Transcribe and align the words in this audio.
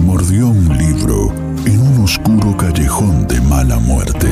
Mordió 0.00 0.48
un 0.48 0.76
libro 0.76 1.32
en 1.66 1.80
un 1.80 2.04
oscuro 2.04 2.56
callejón 2.56 3.26
de 3.26 3.40
mala 3.40 3.78
muerte. 3.78 4.28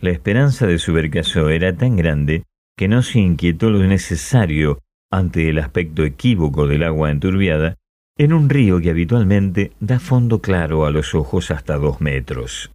La 0.00 0.10
esperanza 0.10 0.66
de 0.66 0.78
Subercaso 0.78 1.48
era 1.48 1.76
tan 1.76 1.96
grande 1.96 2.44
que 2.76 2.88
no 2.88 3.02
se 3.02 3.20
inquietó 3.20 3.70
lo 3.70 3.84
necesario 3.84 4.78
ante 5.10 5.48
el 5.48 5.58
aspecto 5.58 6.04
equívoco 6.04 6.66
del 6.66 6.82
agua 6.82 7.10
enturbiada 7.10 7.76
en 8.16 8.32
un 8.32 8.48
río 8.48 8.80
que 8.80 8.90
habitualmente 8.90 9.72
da 9.80 9.98
fondo 9.98 10.40
claro 10.40 10.86
a 10.86 10.90
los 10.90 11.14
ojos 11.14 11.50
hasta 11.50 11.76
dos 11.76 12.00
metros. 12.00 12.70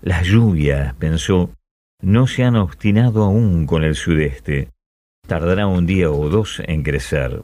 Las 0.00 0.26
lluvias, 0.26 0.94
pensó, 0.94 1.50
no 2.00 2.26
se 2.26 2.44
han 2.44 2.56
obstinado 2.56 3.24
aún 3.24 3.66
con 3.66 3.84
el 3.84 3.94
sudeste. 3.94 4.70
Tardará 5.26 5.66
un 5.66 5.86
día 5.86 6.10
o 6.10 6.28
dos 6.28 6.62
en 6.66 6.82
crecer. 6.82 7.42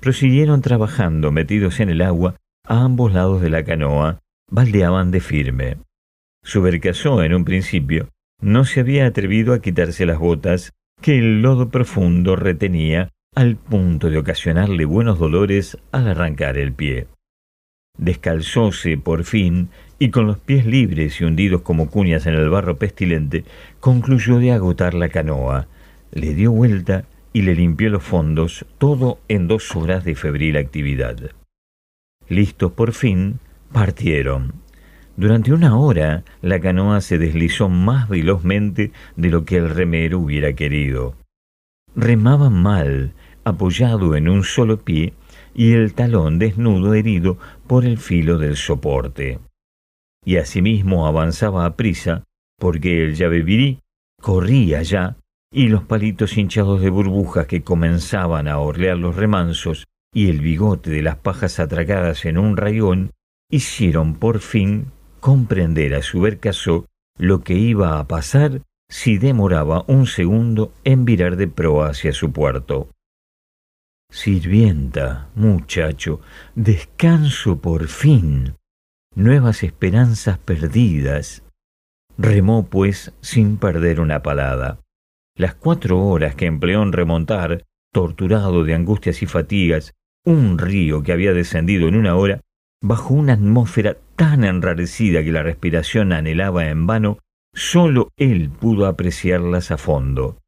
Prosiguieron 0.00 0.60
trabajando 0.60 1.32
metidos 1.32 1.80
en 1.80 1.90
el 1.90 2.02
agua 2.02 2.36
a 2.66 2.84
ambos 2.84 3.12
lados 3.12 3.40
de 3.40 3.50
la 3.50 3.64
canoa, 3.64 4.20
baldeaban 4.50 5.10
de 5.10 5.20
firme. 5.20 5.76
Subercasó 6.42 7.22
en 7.22 7.34
un 7.34 7.44
principio 7.44 8.10
no 8.40 8.66
se 8.66 8.80
había 8.80 9.06
atrevido 9.06 9.54
a 9.54 9.60
quitarse 9.60 10.04
las 10.04 10.18
botas 10.18 10.74
que 11.00 11.18
el 11.18 11.40
lodo 11.40 11.70
profundo 11.70 12.36
retenía 12.36 13.10
al 13.34 13.56
punto 13.56 14.10
de 14.10 14.18
ocasionarle 14.18 14.84
buenos 14.84 15.18
dolores 15.18 15.78
al 15.92 16.08
arrancar 16.08 16.58
el 16.58 16.72
pie. 16.72 17.06
Descalzóse 17.96 18.98
por 18.98 19.24
fin 19.24 19.68
y 19.98 20.10
con 20.10 20.26
los 20.26 20.38
pies 20.38 20.66
libres 20.66 21.20
y 21.20 21.24
hundidos 21.24 21.62
como 21.62 21.88
cuñas 21.88 22.26
en 22.26 22.34
el 22.34 22.50
barro 22.50 22.76
pestilente, 22.76 23.44
concluyó 23.80 24.38
de 24.38 24.52
agotar 24.52 24.94
la 24.94 25.08
canoa, 25.08 25.68
le 26.12 26.34
dio 26.34 26.50
vuelta 26.50 27.04
y 27.32 27.42
le 27.42 27.54
limpió 27.54 27.90
los 27.90 28.02
fondos, 28.02 28.66
todo 28.78 29.20
en 29.28 29.48
dos 29.48 29.74
horas 29.76 30.04
de 30.04 30.14
febril 30.14 30.56
actividad. 30.56 31.32
Listos 32.28 32.72
por 32.72 32.92
fin, 32.92 33.38
partieron. 33.72 34.54
Durante 35.16 35.52
una 35.52 35.76
hora 35.76 36.24
la 36.42 36.58
canoa 36.58 37.00
se 37.00 37.18
deslizó 37.18 37.68
más 37.68 38.08
velozmente 38.08 38.90
de 39.16 39.30
lo 39.30 39.44
que 39.44 39.56
el 39.56 39.70
remero 39.70 40.18
hubiera 40.18 40.54
querido. 40.54 41.14
Remaban 41.94 42.60
mal, 42.60 43.12
apoyado 43.44 44.16
en 44.16 44.28
un 44.28 44.42
solo 44.42 44.78
pie 44.80 45.12
y 45.54 45.72
el 45.72 45.94
talón 45.94 46.38
desnudo 46.38 46.94
herido 46.94 47.38
por 47.66 47.84
el 47.84 47.98
filo 47.98 48.38
del 48.38 48.56
soporte. 48.56 49.38
Y 50.24 50.36
asimismo 50.36 51.06
avanzaba 51.06 51.64
a 51.64 51.76
prisa, 51.76 52.24
porque 52.58 53.04
el 53.04 53.14
llavevirí 53.14 53.80
corría 54.20 54.82
ya, 54.82 55.16
y 55.52 55.68
los 55.68 55.84
palitos 55.84 56.36
hinchados 56.36 56.80
de 56.80 56.90
burbujas 56.90 57.46
que 57.46 57.62
comenzaban 57.62 58.48
a 58.48 58.58
orlear 58.58 58.98
los 58.98 59.14
remansos 59.14 59.84
y 60.12 60.28
el 60.28 60.40
bigote 60.40 60.90
de 60.90 61.02
las 61.02 61.16
pajas 61.16 61.60
atracadas 61.60 62.24
en 62.24 62.38
un 62.38 62.56
rayón 62.56 63.10
hicieron 63.50 64.14
por 64.14 64.40
fin 64.40 64.86
comprender 65.20 65.94
a 65.94 66.02
su 66.02 66.18
Subercasó 66.18 66.86
lo 67.18 67.42
que 67.42 67.54
iba 67.54 67.98
a 67.98 68.08
pasar 68.08 68.62
si 68.88 69.18
demoraba 69.18 69.84
un 69.86 70.06
segundo 70.06 70.72
en 70.84 71.04
virar 71.04 71.36
de 71.36 71.48
proa 71.48 71.90
hacia 71.90 72.12
su 72.12 72.32
puerto. 72.32 72.88
Sirvienta, 74.14 75.28
muchacho, 75.34 76.20
descanso 76.54 77.60
por 77.60 77.88
fin. 77.88 78.54
Nuevas 79.16 79.64
esperanzas 79.64 80.38
perdidas. 80.38 81.42
Remó, 82.16 82.64
pues, 82.68 83.12
sin 83.22 83.56
perder 83.56 83.98
una 83.98 84.22
palada. 84.22 84.78
Las 85.36 85.56
cuatro 85.56 85.98
horas 85.98 86.36
que 86.36 86.46
empleó 86.46 86.84
en 86.84 86.92
remontar, 86.92 87.64
torturado 87.92 88.62
de 88.62 88.74
angustias 88.74 89.20
y 89.20 89.26
fatigas, 89.26 89.94
un 90.24 90.58
río 90.58 91.02
que 91.02 91.10
había 91.10 91.32
descendido 91.32 91.88
en 91.88 91.96
una 91.96 92.14
hora, 92.14 92.40
bajo 92.80 93.14
una 93.14 93.32
atmósfera 93.32 93.96
tan 94.14 94.44
enrarecida 94.44 95.24
que 95.24 95.32
la 95.32 95.42
respiración 95.42 96.12
anhelaba 96.12 96.68
en 96.68 96.86
vano, 96.86 97.18
sólo 97.52 98.12
él 98.16 98.48
pudo 98.48 98.86
apreciarlas 98.86 99.72
a 99.72 99.76
fondo. 99.76 100.38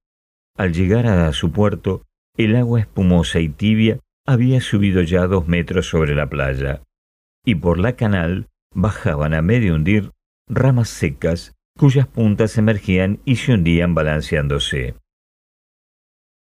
Al 0.57 0.73
llegar 0.73 1.09
a 1.09 1.33
su 1.33 1.51
puerto, 1.51 2.07
el 2.37 2.57
agua 2.57 2.81
espumosa 2.81 3.41
y 3.41 3.49
tibia 3.49 3.99
había 4.27 4.61
subido 4.61 5.03
ya 5.03 5.27
dos 5.27 5.47
metros 5.47 5.89
sobre 5.89 6.15
la 6.15 6.29
playa, 6.29 6.83
y 7.45 7.55
por 7.57 7.79
la 7.79 7.95
canal 7.95 8.49
bajaban 8.75 9.35
a 9.35 9.43
medio 9.43 9.75
hundir 9.75 10.11
ramas 10.49 10.89
secas 10.89 11.55
cuyas 11.79 12.07
puntas 12.07 12.59
emergían 12.59 13.21
y 13.25 13.37
se 13.37 13.53
hundían 13.53 13.95
balanceándose. 13.95 14.95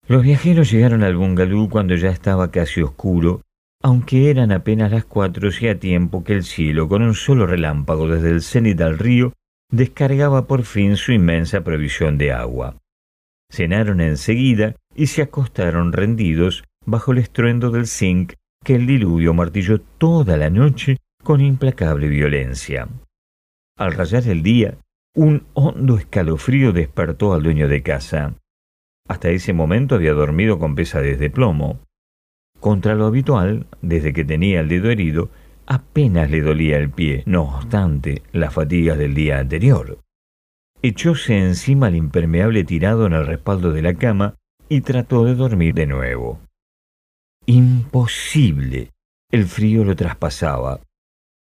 Los 0.08 0.22
viajeros 0.22 0.70
llegaron 0.70 1.02
al 1.02 1.16
bungalú 1.16 1.68
cuando 1.68 1.94
ya 1.94 2.10
estaba 2.10 2.50
casi 2.50 2.82
oscuro 2.82 3.42
aunque 3.82 4.30
eran 4.30 4.52
apenas 4.52 4.90
las 4.90 5.04
cuatro 5.04 5.48
y 5.60 5.68
a 5.68 5.78
tiempo 5.78 6.24
que 6.24 6.32
el 6.32 6.42
cielo, 6.42 6.88
con 6.88 7.02
un 7.02 7.14
solo 7.14 7.46
relámpago 7.46 8.08
desde 8.08 8.30
el 8.30 8.42
cenit 8.42 8.80
al 8.80 8.98
río, 8.98 9.32
descargaba 9.70 10.46
por 10.46 10.64
fin 10.64 10.96
su 10.96 11.12
inmensa 11.12 11.62
provisión 11.62 12.18
de 12.18 12.32
agua. 12.32 12.78
Cenaron 13.48 14.00
enseguida 14.00 14.74
y 14.96 15.06
se 15.06 15.22
acostaron 15.22 15.92
rendidos 15.92 16.64
bajo 16.84 17.12
el 17.12 17.18
estruendo 17.18 17.70
del 17.70 17.86
zinc 17.86 18.32
que 18.64 18.74
el 18.74 18.86
diluvio 18.86 19.34
martilló 19.34 19.80
toda 19.80 20.36
la 20.36 20.50
noche 20.50 20.96
con 21.22 21.40
implacable 21.40 22.08
violencia. 22.08 22.88
Al 23.78 23.92
rayar 23.92 24.26
el 24.26 24.42
día, 24.42 24.78
un 25.14 25.46
hondo 25.52 25.98
escalofrío 25.98 26.72
despertó 26.72 27.34
al 27.34 27.42
dueño 27.42 27.68
de 27.68 27.82
casa. 27.82 28.34
Hasta 29.08 29.28
ese 29.28 29.52
momento 29.52 29.94
había 29.94 30.14
dormido 30.14 30.58
con 30.58 30.74
pesadez 30.74 31.18
de 31.18 31.30
plomo. 31.30 31.80
Contra 32.58 32.94
lo 32.94 33.06
habitual, 33.06 33.66
desde 33.82 34.12
que 34.12 34.24
tenía 34.24 34.60
el 34.60 34.68
dedo 34.68 34.90
herido, 34.90 35.30
apenas 35.66 36.30
le 36.30 36.40
dolía 36.40 36.78
el 36.78 36.90
pie, 36.90 37.22
no 37.26 37.42
obstante 37.42 38.22
las 38.32 38.54
fatigas 38.54 38.98
del 38.98 39.14
día 39.14 39.38
anterior. 39.38 40.00
Echóse 40.82 41.38
encima 41.38 41.88
al 41.88 41.96
impermeable 41.96 42.64
tirado 42.64 43.06
en 43.06 43.12
el 43.12 43.26
respaldo 43.26 43.72
de 43.72 43.82
la 43.82 43.94
cama 43.94 44.36
y 44.68 44.80
trató 44.80 45.24
de 45.24 45.34
dormir 45.34 45.74
de 45.74 45.86
nuevo. 45.86 46.40
Imposible. 47.46 48.90
El 49.30 49.46
frío 49.46 49.84
lo 49.84 49.96
traspasaba. 49.96 50.80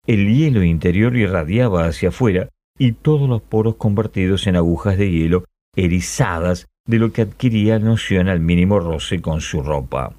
El 0.06 0.34
hielo 0.34 0.64
interior 0.64 1.16
irradiaba 1.16 1.86
hacia 1.86 2.10
afuera 2.10 2.50
y 2.78 2.94
todos 2.94 3.30
los 3.30 3.42
poros 3.42 3.76
convertidos 3.76 4.48
en 4.48 4.56
agujas 4.56 4.98
de 4.98 5.12
hielo 5.12 5.46
erizadas 5.76 6.68
de 6.86 7.00
lo 7.00 7.14
que 7.14 7.22
adquiría 7.22 7.80
noción 7.80 8.28
al 8.28 8.40
mínimo 8.40 8.80
roce 8.80 9.22
con 9.22 9.42
su 9.42 9.64
ropa 9.64 10.16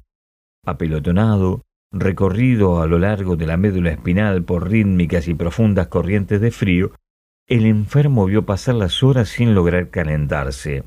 apelotonado, 0.65 1.61
recorrido 1.91 2.81
a 2.81 2.87
lo 2.87 2.99
largo 2.99 3.35
de 3.35 3.45
la 3.45 3.57
médula 3.57 3.91
espinal 3.91 4.43
por 4.43 4.69
rítmicas 4.69 5.27
y 5.27 5.33
profundas 5.33 5.87
corrientes 5.87 6.41
de 6.41 6.51
frío, 6.51 6.91
el 7.47 7.65
enfermo 7.65 8.25
vio 8.25 8.45
pasar 8.45 8.75
las 8.75 9.03
horas 9.03 9.29
sin 9.29 9.53
lograr 9.53 9.89
calentarse. 9.89 10.83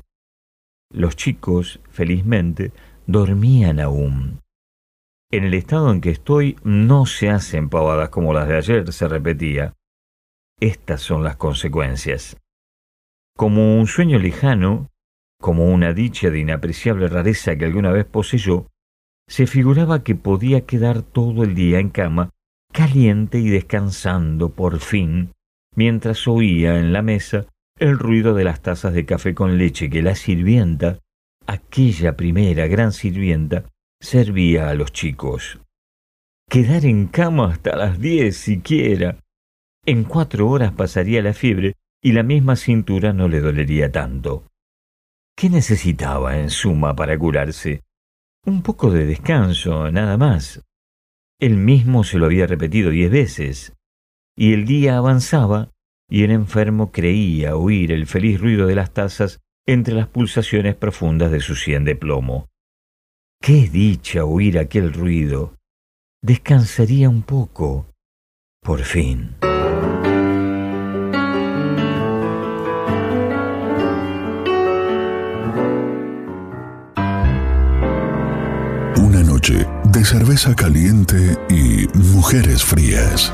Los 0.91 1.15
chicos, 1.15 1.79
felizmente, 1.89 2.71
dormían 3.05 3.79
aún. 3.79 4.41
En 5.31 5.43
el 5.43 5.53
estado 5.53 5.91
en 5.91 6.01
que 6.01 6.09
estoy 6.09 6.57
no 6.63 7.05
se 7.05 7.29
hacen 7.29 7.69
pavadas 7.69 8.09
como 8.09 8.33
las 8.33 8.47
de 8.47 8.57
ayer, 8.57 8.91
se 8.91 9.07
repetía. 9.07 9.75
Estas 10.59 11.01
son 11.01 11.23
las 11.23 11.35
consecuencias. 11.35 12.37
Como 13.37 13.77
un 13.77 13.85
sueño 13.85 14.17
lejano, 14.17 14.89
como 15.39 15.71
una 15.71 15.93
dicha 15.93 16.31
de 16.31 16.39
inapreciable 16.39 17.07
rareza 17.07 17.55
que 17.55 17.65
alguna 17.65 17.91
vez 17.91 18.05
poseyó, 18.05 18.67
se 19.27 19.45
figuraba 19.45 20.03
que 20.03 20.15
podía 20.15 20.65
quedar 20.65 21.03
todo 21.03 21.43
el 21.43 21.53
día 21.53 21.79
en 21.79 21.89
cama, 21.89 22.31
caliente 22.73 23.37
y 23.37 23.49
descansando 23.49 24.49
por 24.49 24.79
fin, 24.79 25.31
mientras 25.75 26.27
oía 26.27 26.79
en 26.79 26.91
la 26.91 27.03
mesa 27.03 27.45
el 27.79 27.97
ruido 27.97 28.33
de 28.33 28.43
las 28.43 28.61
tazas 28.61 28.93
de 28.93 29.05
café 29.05 29.33
con 29.33 29.57
leche 29.57 29.89
que 29.89 30.01
la 30.01 30.15
sirvienta, 30.15 30.99
aquella 31.47 32.15
primera 32.15 32.67
gran 32.67 32.91
sirvienta, 32.91 33.65
servía 34.01 34.69
a 34.69 34.73
los 34.73 34.91
chicos. 34.91 35.59
Quedar 36.49 36.85
en 36.85 37.07
cama 37.07 37.51
hasta 37.51 37.75
las 37.75 37.99
diez 37.99 38.37
siquiera. 38.37 39.17
en 39.85 40.03
cuatro 40.03 40.49
horas 40.49 40.73
pasaría 40.73 41.21
la 41.21 41.33
fiebre 41.33 41.75
y 42.01 42.11
la 42.11 42.21
misma 42.21 42.55
cintura 42.55 43.13
no 43.13 43.27
le 43.27 43.39
dolería 43.39 43.91
tanto. 43.91 44.45
¿Qué 45.35 45.49
necesitaba, 45.49 46.37
en 46.37 46.49
suma, 46.49 46.95
para 46.95 47.17
curarse? 47.17 47.83
Un 48.45 48.61
poco 48.61 48.91
de 48.91 49.05
descanso, 49.05 49.89
nada 49.89 50.17
más. 50.17 50.61
Él 51.39 51.55
mismo 51.55 52.03
se 52.03 52.17
lo 52.17 52.25
había 52.25 52.45
repetido 52.45 52.89
diez 52.89 53.09
veces, 53.09 53.73
y 54.35 54.53
el 54.53 54.65
día 54.65 54.97
avanzaba 54.97 55.71
y 56.09 56.23
el 56.23 56.31
enfermo 56.31 56.91
creía 56.91 57.55
oír 57.55 57.91
el 57.91 58.07
feliz 58.07 58.41
ruido 58.41 58.65
de 58.65 58.75
las 58.75 58.91
tazas 58.91 59.39
entre 59.67 59.93
las 59.93 60.07
pulsaciones 60.07 60.75
profundas 60.75 61.31
de 61.31 61.39
su 61.39 61.55
sien 61.55 61.85
de 61.85 61.95
plomo. 61.95 62.49
Qué 63.41 63.69
dicha 63.69 64.25
oír 64.25 64.57
aquel 64.57 64.91
ruido. 64.91 65.55
Descansaría 66.21 67.07
un 67.09 67.21
poco. 67.21 67.85
Por 68.61 68.81
fin. 68.81 69.35
Una 78.97 79.23
noche 79.23 79.65
de 79.85 80.03
cerveza 80.03 80.55
caliente 80.55 81.37
y 81.49 81.87
mujeres 81.97 82.63
frías. 82.63 83.31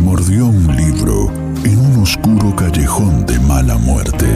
Mordió 0.00 0.46
un 0.46 0.76
libro 0.76 1.30
en 1.64 1.78
un 1.78 2.02
oscuro 2.02 2.54
callejón 2.56 3.26
de 3.26 3.38
mala 3.40 3.76
muerte. 3.78 4.26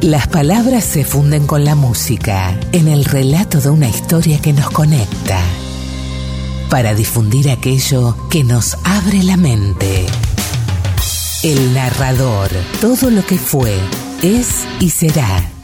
Las 0.00 0.28
palabras 0.28 0.84
se 0.84 1.04
funden 1.04 1.46
con 1.46 1.64
la 1.64 1.74
música 1.74 2.58
en 2.72 2.88
el 2.88 3.04
relato 3.04 3.60
de 3.60 3.70
una 3.70 3.88
historia 3.88 4.40
que 4.40 4.52
nos 4.52 4.70
conecta 4.70 5.40
para 6.70 6.94
difundir 6.94 7.50
aquello 7.50 8.16
que 8.30 8.44
nos 8.44 8.76
abre 8.84 9.22
la 9.22 9.36
mente. 9.36 10.06
El 11.42 11.74
narrador, 11.74 12.48
todo 12.80 13.10
lo 13.10 13.24
que 13.24 13.38
fue, 13.38 13.74
es 14.22 14.66
y 14.80 14.90
será. 14.90 15.57